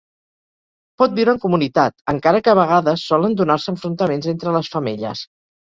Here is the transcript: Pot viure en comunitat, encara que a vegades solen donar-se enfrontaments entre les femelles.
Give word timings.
Pot 1.01 1.13
viure 1.19 1.31
en 1.35 1.41
comunitat, 1.43 1.95
encara 2.15 2.41
que 2.47 2.53
a 2.53 2.57
vegades 2.63 3.05
solen 3.13 3.39
donar-se 3.43 3.73
enfrontaments 3.77 4.33
entre 4.37 4.57
les 4.59 4.77
femelles. 4.79 5.27